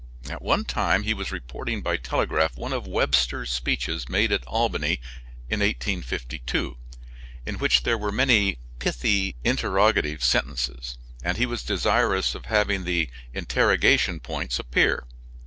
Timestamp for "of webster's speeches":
2.73-4.09